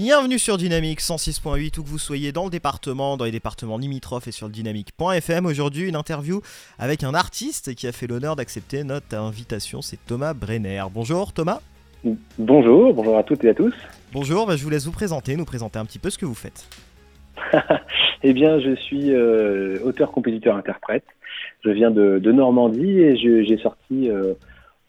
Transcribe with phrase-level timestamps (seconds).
[0.00, 4.28] Bienvenue sur Dynamique 106.8, où que vous soyez dans le département, dans les départements limitrophes
[4.28, 5.44] et sur le dynamique.fm.
[5.44, 6.40] Aujourd'hui, une interview
[6.78, 10.84] avec un artiste qui a fait l'honneur d'accepter notre invitation, c'est Thomas Brenner.
[10.94, 11.58] Bonjour Thomas.
[12.38, 13.74] Bonjour, bonjour à toutes et à tous.
[14.12, 16.34] Bonjour, bah, je vous laisse vous présenter, nous présenter un petit peu ce que vous
[16.36, 16.68] faites.
[18.22, 21.06] eh bien, je suis euh, auteur, compositeur, interprète.
[21.64, 24.34] Je viens de, Normandie et j'ai sorti euh,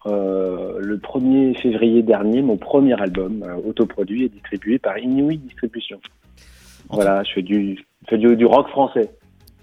[0.06, 6.00] euh, le 1er février dernier mon premier album autoproduit et distribué par Inuit Distribution.
[6.90, 9.10] voilà, je fais du, je fais du rock français.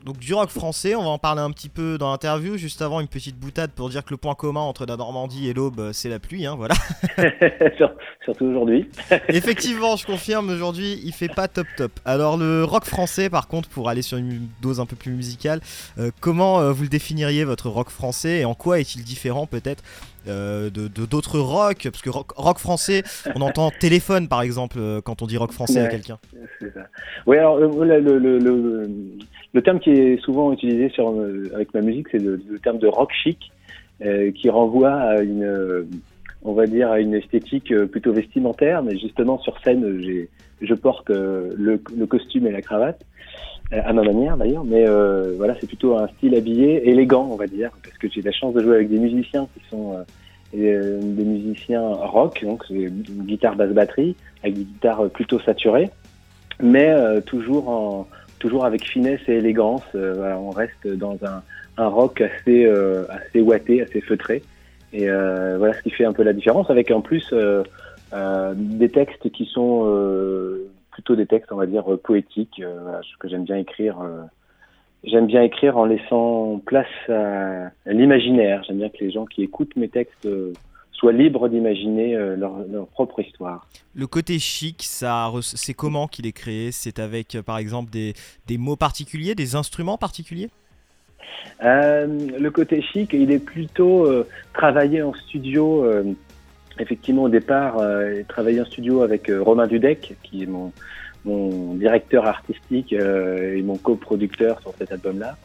[0.06, 2.56] Donc du rock français, on va en parler un petit peu dans l'interview.
[2.56, 5.52] Juste avant, une petite boutade pour dire que le point commun entre la Normandie et
[5.52, 6.76] l'Aube, euh, c'est la pluie, hein, voilà.
[8.24, 8.88] Surtout aujourd'hui.
[9.28, 11.90] Effectivement, je confirme, aujourd'hui, il fait pas top top.
[12.04, 15.58] Alors le rock français, par contre, pour aller sur une dose un peu plus musicale,
[15.98, 19.82] euh, comment euh, vous le définiriez, votre rock français, et en quoi est-il différent peut-être
[20.26, 23.02] de d'autres rock Parce que rock, français,
[23.34, 26.18] on entend téléphone par exemple quand on dit rock français à quelqu'un.
[27.26, 28.38] Oui, alors le, le,
[29.56, 32.86] le terme qui est souvent utilisé sur, euh, avec ma musique, c'est le, terme de
[32.86, 33.50] rock chic,
[34.04, 35.88] euh, qui renvoie à une,
[36.42, 38.82] on va dire, à une esthétique euh, plutôt vestimentaire.
[38.82, 40.28] Mais justement, sur scène, j'ai,
[40.60, 43.00] je porte le, costume et la cravate,
[43.72, 44.64] à ma manière d'ailleurs.
[44.64, 44.84] Mais
[45.36, 48.54] voilà, c'est plutôt un style habillé, élégant, on va dire, parce que j'ai la chance
[48.54, 50.04] de jouer avec des musiciens qui sont
[50.52, 55.90] des musiciens rock, donc une guitare basse batterie, avec des guitares plutôt saturées,
[56.60, 56.94] mais
[57.26, 58.06] toujours en
[58.38, 59.82] toujours avec finesse et élégance.
[59.94, 64.42] Euh, on reste dans un, rock assez, euh, assez ouaté, assez feutré.
[64.92, 67.34] Et euh, voilà ce qui fait un peu la différence, avec en plus
[68.54, 69.84] des textes qui sont
[70.96, 73.98] plutôt des textes, on va dire, poétiques, ce que j'aime bien écrire.
[75.04, 78.64] J'aime bien écrire en laissant place à l'imaginaire.
[78.66, 80.26] J'aime bien que les gens qui écoutent mes textes
[80.96, 83.66] soient libres d'imaginer euh, leur, propre histoire.
[83.94, 86.72] Le côté chic, ça, c'est comment qu'il est créé?
[86.72, 88.14] C'est avec, euh, par exemple, des,
[88.46, 90.48] des, mots particuliers, des instruments particuliers?
[91.62, 92.06] Euh,
[92.38, 94.08] Le côté chic, il est plutôt
[94.52, 95.84] travaillé en studio.
[96.78, 97.80] Effectivement, au départ,
[98.28, 100.72] travaillé en studio avec Romain Dudek, qui est mon,
[101.24, 105.36] mon directeur artistique et mon coproducteur sur cet album-là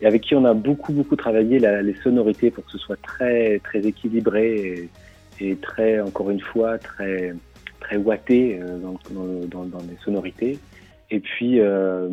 [0.00, 3.00] et avec qui on a beaucoup beaucoup travaillé la, les sonorités pour que ce soit
[3.02, 4.88] très très équilibré
[5.40, 7.34] et, et très encore une fois très
[7.80, 8.98] très watté euh, dans,
[9.46, 10.58] dans, dans, les sonorités.
[11.10, 12.08] Et puis euh,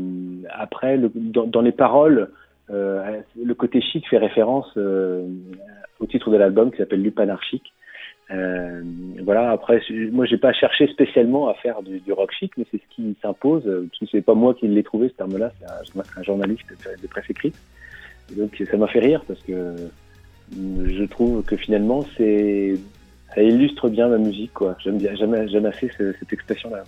[0.52, 2.30] après le, dans, dans, les paroles,
[2.70, 5.26] euh, le côté chic fait référence euh,
[6.00, 7.74] au titre de l'album qui s'appelle Lupanarchique.
[8.32, 8.82] Euh,
[9.24, 9.52] voilà.
[9.52, 9.82] Après,
[10.12, 13.16] moi, j'ai pas cherché spécialement à faire du, du rock chic, mais c'est ce qui
[13.22, 13.64] s'impose.
[13.64, 16.66] Parce que c'est pas moi qui l'ai trouvé ce terme-là, c'est un, un, journaliste
[17.02, 17.56] de presse écrite
[18.34, 19.76] donc ça m'a fait rire parce que
[20.52, 22.76] je trouve que finalement c'est
[23.34, 24.76] ça illustre bien ma musique quoi.
[24.84, 26.84] J'aime bien jamais assez cette expression là.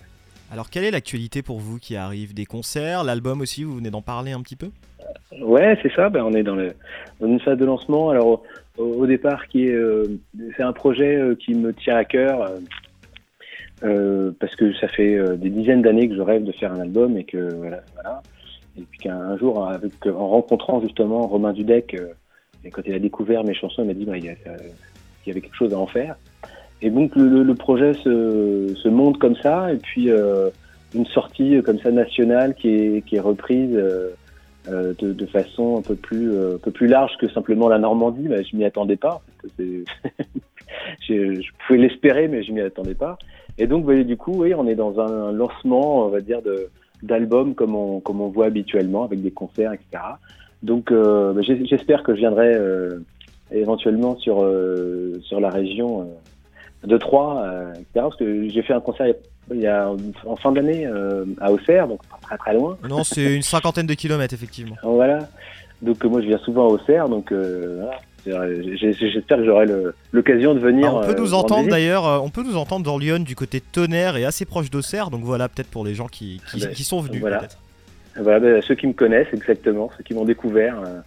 [0.50, 2.32] Alors quelle est l'actualité pour vous qui arrive?
[2.32, 4.70] Des concerts, l'album aussi, vous venez d'en parler un petit peu?
[5.42, 6.08] Ouais, c'est ça.
[6.08, 6.72] Ben, on est dans, le,
[7.20, 8.08] dans une phase de lancement.
[8.08, 8.42] Alors
[8.78, 10.04] au, départ, qui est, euh,
[10.56, 12.50] c'est un projet euh, qui me tient à cœur
[13.82, 17.16] euh, parce que ça fait des dizaines d'années que je rêve de faire un album
[17.16, 17.82] et que voilà.
[18.76, 21.96] Et puis qu'un jour, en rencontrant justement Romain Dudek,
[22.64, 25.56] et quand il a découvert mes chansons, il m'a dit bah, il, y avait quelque
[25.56, 26.16] chose à en faire.
[26.80, 30.10] Et donc le, projet se, monte comme ça, et puis
[30.94, 33.76] une sortie comme ça nationale qui est, qui est reprise
[34.70, 38.28] de, de, façon un peu plus un peu plus large que simplement la Normandie.
[38.28, 39.22] Mais je m'y attendais pas.
[39.58, 43.18] je, pouvais l'espérer, mais je m'y attendais pas.
[43.58, 46.40] Et donc bah, du coup, oui, on est dans un lancement, on va dire
[47.02, 50.02] d'albums comme on, comme on voit habituellement avec des concerts, etc.
[50.62, 52.98] Donc euh, bah, j'espère que je viendrai euh,
[53.50, 56.10] éventuellement sur, euh, sur la région
[56.84, 57.86] de Troyes, etc.
[57.94, 59.16] Parce que j'ai fait un concert il y a,
[60.26, 60.86] en fin d'année
[61.40, 62.76] à Auxerre, donc pas très très loin.
[62.88, 64.76] Non, c'est une cinquantaine de kilomètres effectivement.
[64.82, 65.28] voilà.
[65.82, 67.98] Donc moi je viens souvent à Auxerre, donc voilà.
[68.26, 69.66] J'espère que j'aurai
[70.12, 70.94] l'occasion de venir.
[70.94, 74.16] on peut nous entendre d'ailleurs, on peut nous entendre dans Lyon du côté de Tonnerre
[74.16, 77.00] et assez proche d'Auxerre, donc voilà peut-être pour les gens qui, qui, ah ben, sont
[77.00, 77.42] venus voilà.
[78.20, 81.00] Voilà, ben, ceux qui me connaissent exactement, ceux qui m'ont découvert, euh,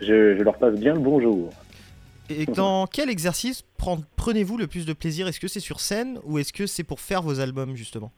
[0.00, 1.50] je, je, leur passe bien le bonjour.
[2.30, 3.64] Et dans quel exercice
[4.16, 5.26] prenez-vous le plus de plaisir?
[5.26, 8.12] Est-ce que c'est sur scène ou est-ce que c'est pour faire vos albums justement?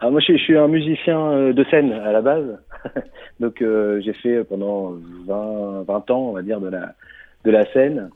[0.00, 2.58] Ah, moi, je, suis un musicien euh, de scène à la base.
[3.40, 4.92] Donc, euh, j'ai fait pendant
[5.26, 6.94] 20, 20 ans, on va dire, de la,
[7.44, 8.08] de la scène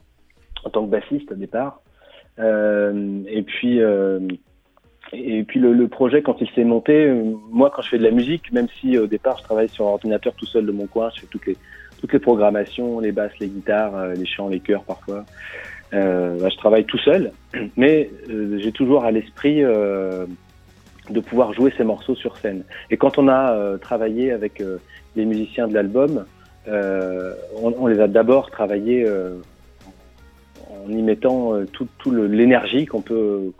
[0.63, 1.81] en tant que bassiste au départ.
[2.39, 4.19] Euh, et puis, euh,
[5.11, 7.11] et puis le, projet, quand il s'est monté,
[7.51, 9.91] moi, quand je fais de la musique, même si au départ je travaille sur un
[9.91, 11.57] ordinateur tout seul de mon coin, je fais toutes les,
[12.03, 15.23] toutes les programmations, les basses, les guitares, euh, les chants, les chœurs parfois.
[15.93, 17.31] Euh, bah, je travaille tout seul,
[17.77, 18.09] mais
[18.57, 22.63] j'ai toujours à l'esprit de pouvoir jouer ces morceaux sur scène.
[22.89, 24.61] Et quand on a travaillé avec
[25.15, 26.25] les musiciens de l'album,
[26.67, 29.07] on, les a d'abord travaillés
[30.85, 33.53] en y mettant euh, toute tout l'énergie qu'on peut,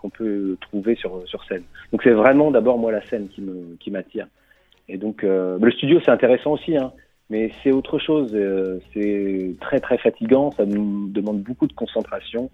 [0.62, 1.64] trouver sur, scène.
[1.92, 3.28] Donc c'est vraiment d'abord moi la scène
[3.80, 4.28] qui m'attire.
[4.90, 6.92] Et donc euh, le studio c'est intéressant aussi, hein,
[7.30, 8.32] mais c'est autre chose.
[8.34, 12.50] Euh, c'est très très fatigant, ça nous demande beaucoup de concentration.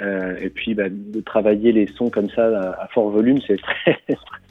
[0.00, 3.98] Euh, et puis bah, de travailler les sons comme ça à, fort volume, c'est très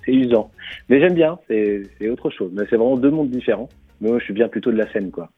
[0.07, 0.51] usant.
[0.87, 2.51] Mais j'aime bien, c'est autre chose.
[2.53, 3.69] Mais c'est vraiment deux mondes différents.
[3.99, 5.29] Mais moi je suis bien plutôt de la scène quoi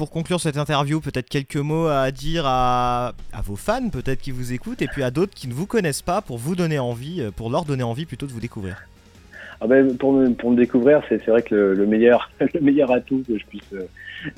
[0.00, 3.12] pour conclure cette interview, peut-être quelques mots à dire à,
[3.44, 6.22] vos fans, peut-être qui vous écoutent, et puis à d'autres qui ne vous connaissent pas,
[6.22, 8.82] pour vous donner envie, euh, pour leur donner envie plutôt de vous découvrir.
[9.60, 13.22] Ah ben, pour, me, pour me découvrir, c'est vrai que le, meilleur, le meilleur atout
[13.26, 13.86] que je puisse euh,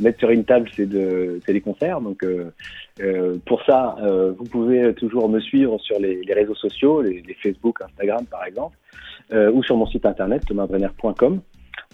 [0.01, 2.01] mettre sur une table, c'est les concerts.
[2.01, 3.97] Donc, euh, pour ça,
[4.37, 8.77] vous pouvez toujours me suivre sur les, réseaux sociaux, les, Facebook, Instagram par exemple,
[9.33, 11.41] ou sur mon site internet thomasbrenner.com.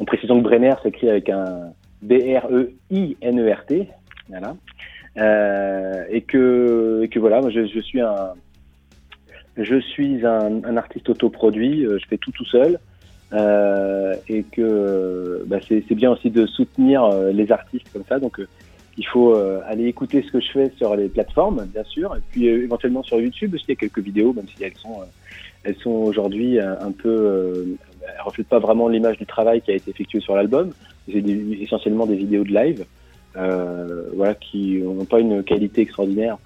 [0.01, 1.73] En précisant que Brenner s'écrit avec un,
[2.03, 3.89] B-R-E-I-N-E-R-T.
[4.29, 4.57] Voilà.
[5.17, 8.35] Euh, et que, que voilà, je, je, suis un,
[9.57, 12.79] je suis un, un artiste autoproduit, euh, je fais tout tout seul.
[13.33, 18.19] Euh, et que bah, c'est bien aussi de soutenir euh, les artistes comme ça.
[18.19, 18.49] Donc, euh,
[18.97, 22.49] il faut aller écouter ce que je fais sur les plateformes, bien sûr, et puis
[22.49, 23.67] éventuellement sur YouTube aussi.
[23.69, 25.03] Il y a quelques vidéos, même si elles sont,
[25.63, 27.65] elles sont aujourd'hui un peu,
[28.03, 30.73] elles reflètent pas vraiment l'image du travail qui a été effectué sur l'album
[31.11, 31.25] c'est
[31.61, 32.85] essentiellement des vidéos de live,
[33.37, 36.39] euh, voilà, qui n'ont pas une qualité extraordinaire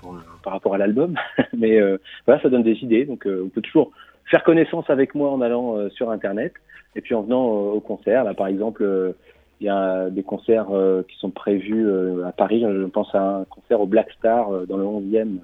[0.42, 1.14] par rapport à l'album,
[1.56, 3.04] mais euh, voilà, ça donne des idées.
[3.04, 3.92] Donc, euh, on peut toujours
[4.26, 6.52] faire connaissance avec moi en allant sur Internet
[6.96, 8.24] et puis en venant au concert.
[8.24, 9.14] Là, par exemple,
[9.60, 10.68] il y a des concerts
[11.08, 11.86] qui sont prévus
[12.24, 12.62] à Paris.
[12.62, 15.38] Je pense à un concert au Black Star dans le 11e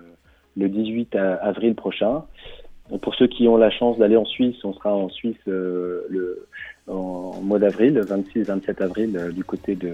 [0.57, 2.25] le 18 avril prochain.
[3.03, 6.47] Pour ceux qui ont la chance d'aller en Suisse, on sera en Suisse le,
[6.89, 9.93] en mois d'avril, 26-27 avril, euh, du côté de,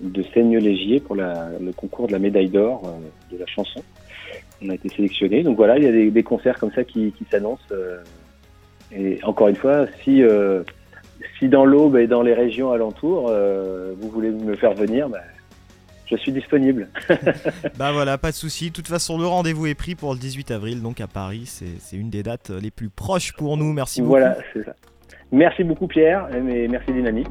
[0.00, 3.82] de Seigne-Légier pour le concours de la médaille d'or euh, de la chanson.
[4.62, 5.42] On a été sélectionné.
[5.42, 7.62] Donc voilà, il y a des, concerts comme ça qui, s'annoncent.
[7.72, 7.98] Euh,
[8.92, 10.22] et encore une fois, si,
[11.38, 13.32] si dans l'Aube et dans les régions alentours,
[13.98, 15.18] vous voulez me faire venir, bah,
[16.06, 16.88] je suis disponible.
[17.78, 18.70] bah voilà, pas de souci.
[18.70, 21.46] De toute façon, le rendez-vous est pris pour le 18 avril, donc à Paris.
[21.46, 23.72] C'est une des dates les plus proches pour nous.
[23.72, 24.12] Merci beaucoup.
[24.12, 24.74] Voilà, c'est ça.
[25.32, 27.28] Merci beaucoup Pierre, et merci Dynamique.